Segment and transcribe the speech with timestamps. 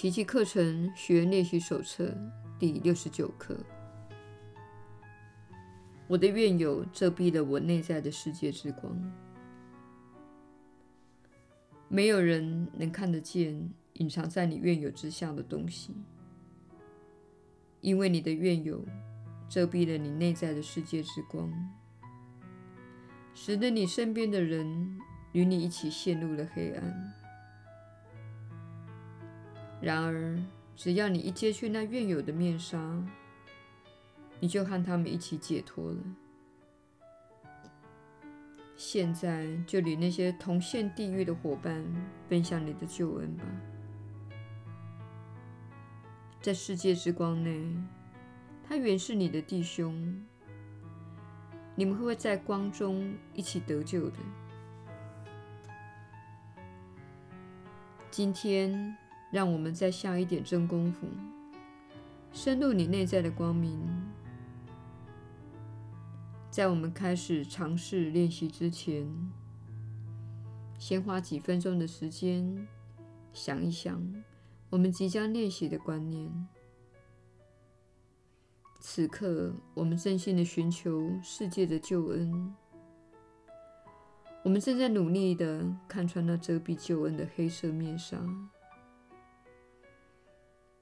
[0.00, 2.16] 奇迹课程学练习手册
[2.56, 3.58] 第六十九课。
[6.06, 8.96] 我的怨友遮蔽了我内在的世界之光，
[11.88, 15.92] 没有人能看得见隐藏在你怨友之下的东西，
[17.80, 18.80] 因为你的怨友
[19.48, 21.52] 遮蔽了你内在的世界之光，
[23.34, 24.96] 使得你身边的人
[25.32, 27.14] 与你一起陷入了黑暗。
[29.80, 30.36] 然而，
[30.74, 32.76] 只要你一揭去那怨有的面纱，
[34.40, 35.98] 你就和他们一起解脱了。
[38.76, 41.84] 现在就与那些同陷地狱的伙伴
[42.28, 43.44] 分享你的救恩吧。
[46.40, 47.76] 在世界之光内，
[48.68, 50.24] 他原是你的弟兄，
[51.76, 54.16] 你们会在光中一起得救的。
[58.10, 58.96] 今天。
[59.30, 61.06] 让我们再下一点真功夫，
[62.32, 63.78] 深入你内在的光明。
[66.50, 69.06] 在我们开始尝试练习之前，
[70.78, 72.66] 先花几分钟的时间
[73.32, 74.02] 想一想
[74.70, 76.48] 我们即将练习的观念。
[78.80, 82.54] 此刻，我们真心的寻求世界的救恩。
[84.42, 88.16] 我们正在努力的看穿那遮蔽救恩的黑色面纱。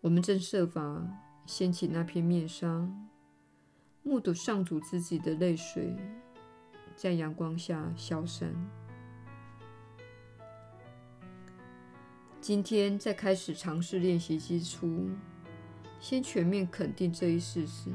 [0.00, 1.04] 我们正设法
[1.44, 2.88] 掀起那片面纱，
[4.04, 5.92] 目睹上主自己的泪水
[6.94, 8.54] 在阳光下消散。
[12.40, 15.10] 今天在开始尝试练习之初，
[15.98, 17.90] 先全面肯定这一事实，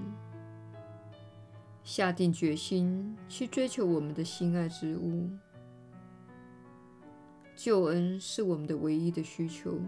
[1.85, 5.29] 下定决心去追求我们的心爱之物。
[7.55, 9.79] 救恩是我们的唯一的需求。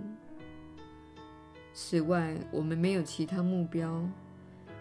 [1.77, 4.01] 此外，我们没有其他目标，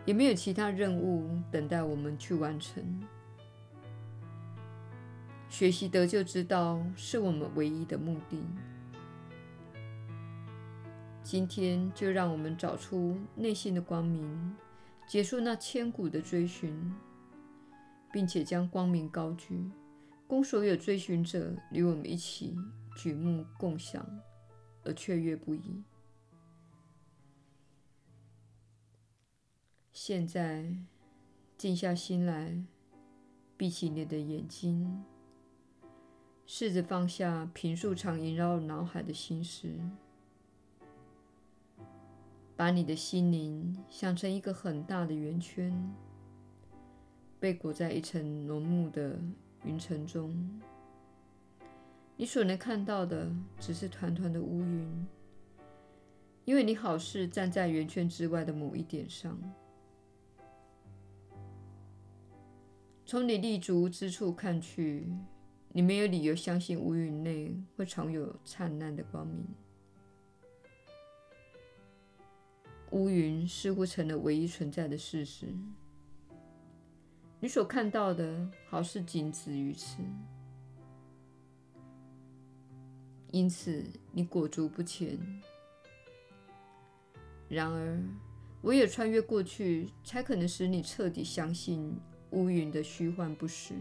[0.05, 3.03] 也没有其他任务等待我们去完成。
[5.49, 8.41] 学习得救之道是我们唯一的目的。
[11.25, 14.56] 今天就让我们找出内心的光明，
[15.05, 16.94] 结束那千古的追寻，
[18.12, 19.69] 并且将光明高举，
[20.28, 22.56] 供所有追寻者与我们一起
[22.97, 24.06] 举目共享，
[24.84, 25.82] 而雀跃不已。
[30.06, 30.66] 现在，
[31.56, 32.62] 静下心来，
[33.56, 35.03] 闭起你的眼睛，
[36.44, 39.81] 试着放下平素常萦绕脑海的心事，
[42.54, 45.72] 把你的心灵想成一个很大的圆圈，
[47.41, 49.19] 被裹在一层浓雾的
[49.64, 50.60] 云层中。
[52.19, 55.06] 你所能看到的只是团团的乌云，
[56.44, 59.41] 因为你好似站在圆圈之外的某一点上。
[63.14, 65.06] 从你立足之处看去，
[65.69, 69.47] 你没有理由相信乌云内会常有灿烂的光明。
[72.91, 75.54] 乌云似乎成了唯一存在的事实。
[77.38, 79.98] 你所看到的，好似仅止于此。
[83.31, 85.16] 因此，你裹足不前。
[87.48, 88.02] 然而，
[88.62, 91.96] 唯有穿越过去，才可能使你彻底相信。
[92.34, 93.75] 乌云的虚幻不实。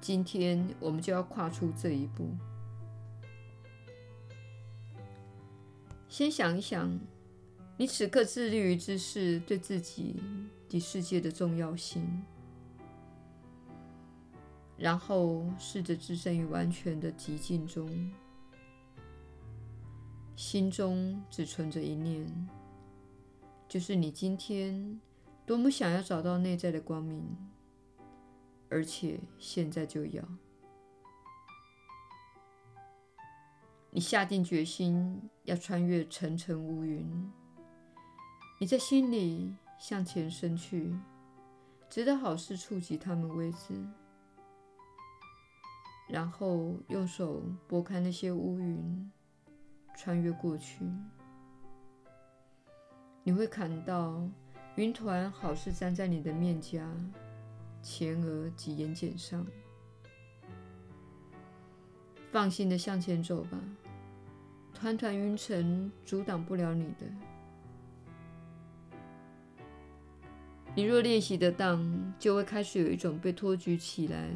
[0.00, 2.26] 今天我们就要跨出这一步。
[6.08, 6.98] 先想一想，
[7.76, 10.16] 你此刻致力于之事对自己
[10.68, 12.22] 及世界的重要性，
[14.76, 18.10] 然后试着置身于完全的寂静中，
[20.34, 22.48] 心中只存着一念，
[23.68, 24.98] 就是你今天。
[25.44, 27.36] 多么想要找到内在的光明，
[28.70, 30.22] 而且现在就要！
[33.90, 37.30] 你下定决心要穿越层层乌云，
[38.60, 40.96] 你在心里向前伸去，
[41.90, 43.84] 直到好事触及他们为止，
[46.08, 49.12] 然后用手拨开那些乌云，
[49.96, 50.88] 穿越过去，
[53.24, 54.26] 你会看到。
[54.76, 56.90] 云团好似粘在你的面颊、
[57.82, 59.46] 前额及眼睑上。
[62.30, 63.60] 放心的向前走吧，
[64.72, 67.06] 团团云层阻挡不了你的。
[70.74, 74.30] 你若练习得当，就会开始有一种被托举起来、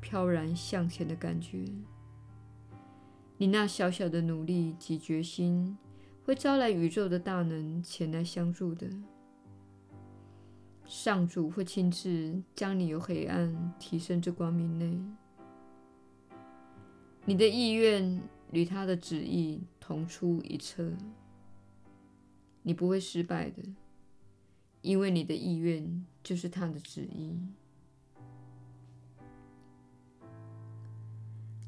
[0.00, 1.64] 飘然向前的感觉。
[3.38, 5.76] 你那小小的努力及决心，
[6.24, 8.88] 会招来宇宙的大能前来相助的。
[10.90, 15.00] 上主会亲自将你由黑暗提升至光明内。
[17.24, 18.20] 你的意愿
[18.50, 20.92] 与他的旨意同出一辙，
[22.64, 23.62] 你不会失败的，
[24.82, 27.38] 因为你的意愿就是他的旨意。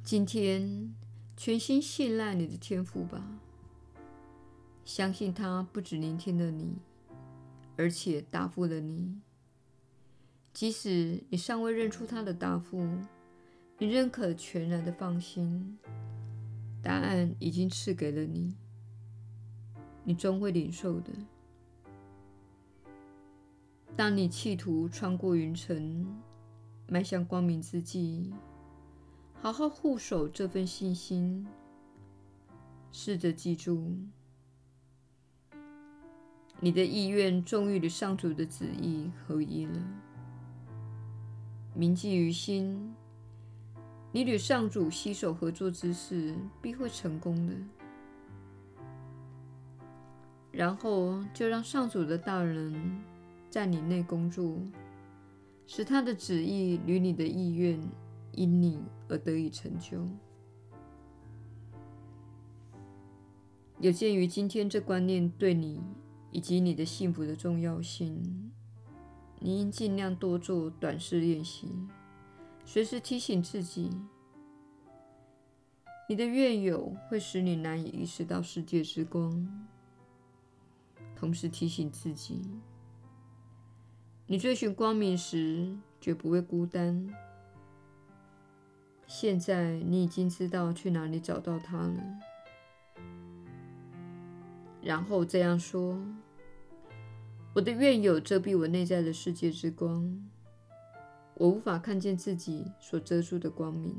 [0.03, 0.93] 今天，
[1.37, 3.25] 全心信赖你的天赋吧，
[4.85, 6.75] 相信他不止聆听了你，
[7.77, 9.21] 而且答复了你。
[10.53, 12.87] 即使你尚未认出他的答复，
[13.79, 15.79] 你仍可全然的放心，
[16.83, 18.55] 答案已经赐给了你，
[20.05, 21.11] 你终会领受的。
[23.97, 26.07] 当你企图穿过云层，
[26.87, 28.33] 迈向光明之际，
[29.41, 31.47] 好好护守这份信心，
[32.91, 33.97] 试着记住，
[36.65, 39.73] 你的意愿终于与上主的旨意合一了。
[41.75, 42.95] 铭记于心，
[44.13, 47.55] 你与上主携手合作之事必会成功的。
[50.53, 53.03] 然后就让上主的大人
[53.51, 54.57] 在你内工作，
[55.67, 57.77] 使他的旨意与你的意愿
[58.31, 60.07] 因你而得以成就。
[63.81, 65.81] 有鉴于今天这观念对你
[66.33, 68.51] 以及你的幸福的重要性，
[69.39, 71.69] 你应尽量多做短视练习，
[72.65, 73.91] 随时提醒自己：
[76.09, 79.69] 你的愿友会使你难以意识到世界之光。
[81.15, 82.43] 同时提醒自己，
[84.27, 87.09] 你追寻光明时绝不会孤单。
[89.07, 92.03] 现在你已经知道去哪里找到它了。
[94.83, 95.97] 然后这样说
[97.55, 100.27] ：“我的愿有遮蔽我内在的世界之光，
[101.35, 103.95] 我无法看见自己所遮住的光明。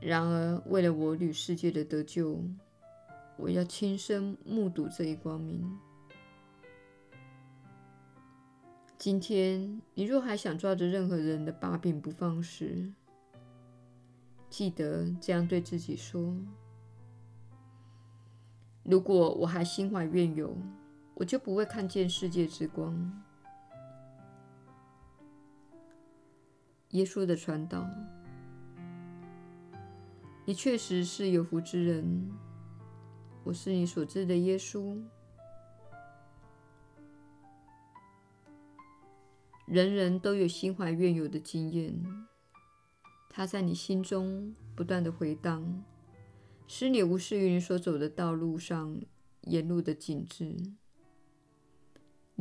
[0.00, 2.42] 然而，为了我与世界的得救，
[3.36, 5.78] 我要亲身目睹这一光明。
[8.96, 12.90] 今天，你若还想抓着任何人的把柄不放时，
[14.48, 16.34] 记得这样对自己说：
[18.84, 20.56] 如果我还心怀怨尤，
[21.22, 23.22] 我就不会看见世界之光。
[26.88, 27.88] 耶稣的传道，
[30.44, 32.28] 你确实是有福之人。
[33.44, 35.00] 我是你所知的耶稣。
[39.66, 42.04] 人人都有心怀怨尤的经验。
[43.30, 45.84] 它在你心中不断地回荡，
[46.66, 49.00] 使你无视于你所走的道路上
[49.42, 50.56] 沿路的景致，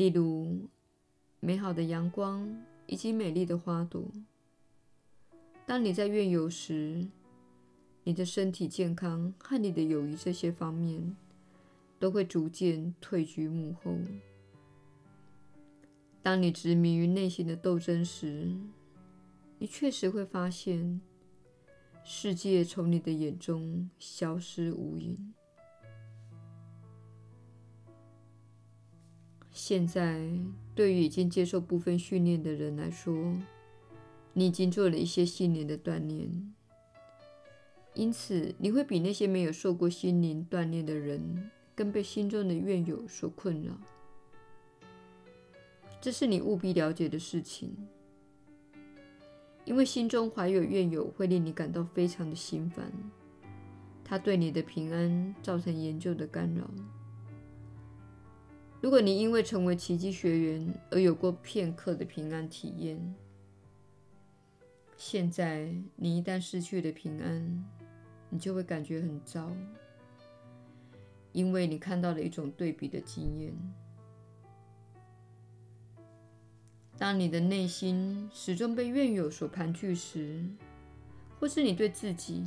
[0.01, 0.67] 例如
[1.39, 2.51] 美好的阳光
[2.87, 4.03] 以及美丽的花朵。
[5.63, 7.07] 当你在怨尤时，
[8.03, 11.15] 你的身体健康和你的友谊这些方面
[11.99, 13.95] 都会逐渐退居幕后。
[16.23, 18.51] 当你执迷于内心的斗争时，
[19.59, 20.99] 你确实会发现，
[22.03, 25.31] 世界从你的眼中消失无影。
[29.63, 30.27] 现在，
[30.73, 33.13] 对于已经接受部分训练的人来说，
[34.33, 36.51] 你已经做了一些心灵的锻炼，
[37.93, 43.79] 因此你会比那些没有受过心灵锻炼的人更被心中的怨尤所困扰。
[46.01, 47.71] 这是你务必了解的事情。
[49.63, 52.91] 因为心中怀有怨尤，会令你感到非常的心烦，
[54.03, 56.67] 它对你的平安造成严重的干扰。
[58.81, 63.15] 如果你因为成为奇迹学员而有过片刻的平安体验，
[64.97, 67.63] 现在你一旦失去了平安，
[68.31, 69.55] 你就会感觉很糟，
[71.31, 73.53] 因为你看到了一种对比的经验。
[76.97, 80.43] 当你的内心始终被怨尤所盘踞时，
[81.39, 82.43] 或是你对自己、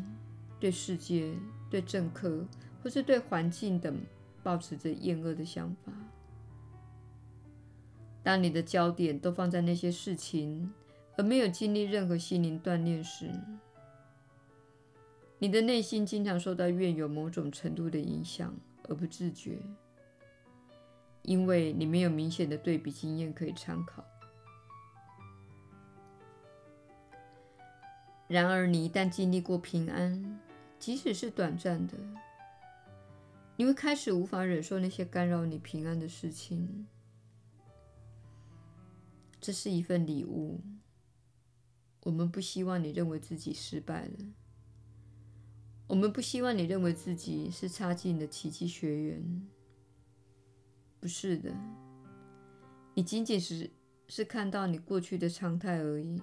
[0.58, 1.32] 对世界、
[1.70, 2.44] 对政客，
[2.82, 4.00] 或是对环境等
[4.42, 5.92] 抱持着厌恶的想法，
[8.24, 10.72] 当你的焦点都放在那些事情，
[11.16, 13.30] 而没有经历任何心灵锻炼时，
[15.38, 18.56] 你的内心经常受到怨有某种程度的影响
[18.88, 19.58] 而不自觉，
[21.20, 24.02] 因为你没有明显的对比经验可以参考。
[28.26, 30.40] 然而，你一旦经历过平安，
[30.78, 31.94] 即使是短暂的，
[33.56, 36.86] 你会开始无法忍受那些干扰你平安的事情。
[39.44, 40.58] 这是一份礼物。
[42.04, 44.12] 我们不希望你认为自己失败了。
[45.86, 49.46] 我们不希望你认为自己是差劲的奇迹学员。
[50.98, 51.54] 不是的，
[52.94, 53.70] 你仅仅是
[54.08, 56.22] 是看到你过去的常态而已。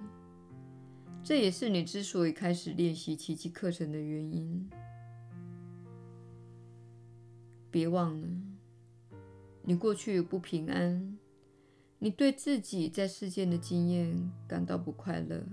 [1.22, 4.68] 这也是你之所以开始练习奇迹课程的原因。
[7.70, 8.26] 别忘了，
[9.62, 11.16] 你过去不平安，
[12.02, 15.46] 你对自己在世间的经验感到不快乐。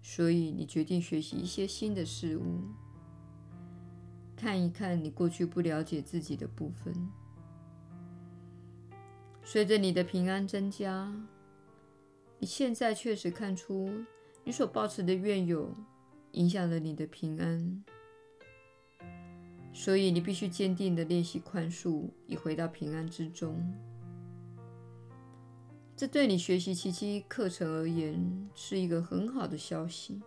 [0.00, 2.62] 所以，你决定学习一些新的事物，
[4.34, 6.94] 看一看你过去不了解自己的部分。
[9.44, 11.14] 随着你的平安增加，
[12.38, 13.92] 你现在确实看出
[14.44, 15.74] 你所抱持的怨尤
[16.32, 17.84] 影响了你的平安。
[19.74, 23.62] 所以，你必须坚定地练习宽恕，以回到平安之中。
[25.96, 30.20] 这对你学习奇迹课程而言是一个很好的消息。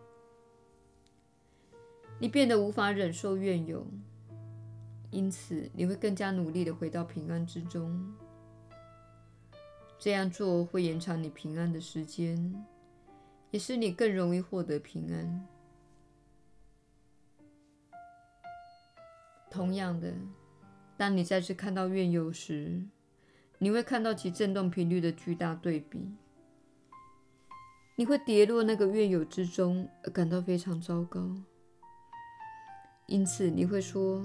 [2.19, 3.85] 你变得无法忍受怨尤，
[5.11, 8.15] 因此你会更加努力地回到平安之中。
[9.99, 12.65] 这样做会延长你平安的时间，
[13.51, 15.47] 也使你更容易获得平安。
[19.51, 20.13] 同样的，
[20.95, 22.83] 当你再次看到怨尤时，
[23.59, 25.99] 你会看到其振动频率的巨大对比，
[27.95, 31.35] 你会跌落那个怨友之中，而感到非常糟糕。
[33.07, 34.23] 因此，你会说：“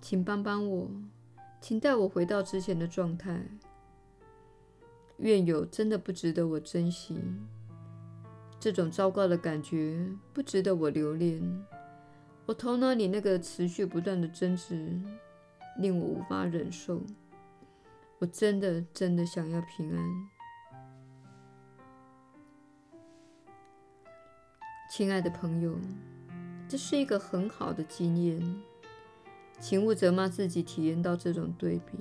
[0.00, 0.90] 请帮帮我，
[1.60, 3.44] 请带我回到之前的状态。
[5.18, 7.20] 怨友真的不值得我珍惜，
[8.58, 11.42] 这种糟糕的感觉不值得我留恋。
[12.46, 14.98] 我头脑里那个持续不断的争执，
[15.78, 17.02] 令我无法忍受。”
[18.24, 20.28] 我真的真的想要平安，
[24.90, 25.78] 亲爱的朋友，
[26.66, 28.62] 这是一个很好的经验，
[29.60, 31.98] 请勿责骂自己体验到这种对比，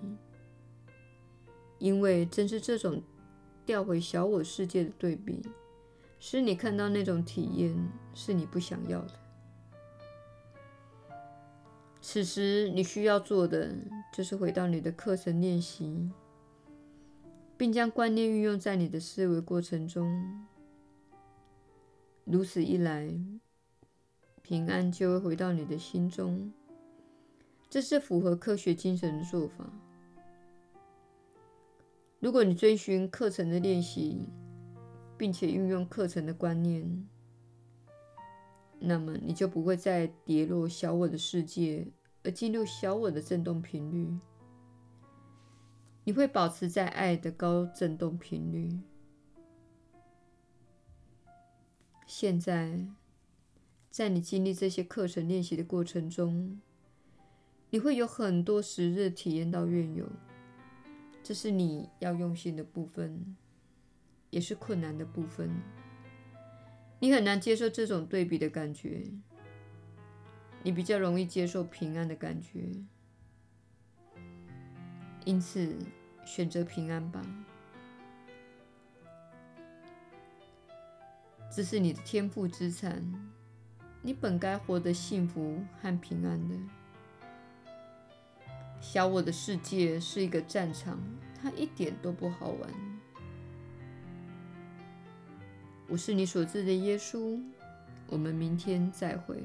[1.78, 3.04] 因为正是这种
[3.66, 5.42] 掉回小我世界的对比，
[6.22, 7.76] 使你看到那种体验
[8.14, 9.12] 是你不想要的。
[12.00, 13.76] 此时，你需要做的
[14.14, 16.12] 就是回到你的课程练习，
[17.58, 20.46] 并将观念运用在你的思维过程中。
[22.24, 23.12] 如此一来，
[24.44, 26.54] 平安就会回到你的心中。
[27.68, 29.68] 这是符合科学精神的做法。
[32.20, 34.30] 如果你遵循课程的练习，
[35.18, 37.10] 并且运用课程的观念，
[38.78, 41.88] 那么你就不会再跌落小我的世界，
[42.24, 44.18] 而进入小我的振动频率。
[46.06, 48.78] 你会保持在爱的高振动频率。
[52.06, 52.86] 现在，
[53.90, 56.60] 在你经历这些课程练习的过程中，
[57.70, 60.08] 你会有很多时日体验到怨尤，
[61.24, 63.36] 这是你要用心的部分，
[64.30, 65.50] 也是困难的部分。
[67.00, 69.10] 你很难接受这种对比的感觉，
[70.64, 72.62] 你比较容易接受平安的感觉，
[75.26, 75.76] 因此
[76.26, 77.22] 选择平安吧。
[81.54, 83.04] 这是你的天赋资产，
[84.02, 86.56] 你本该活得幸福和平安的。
[88.80, 90.98] 小我的世界是一个战场，
[91.42, 92.70] 它一点都不好玩。
[95.90, 97.40] 我是你所知的耶稣，
[98.08, 99.44] 我们明天再会。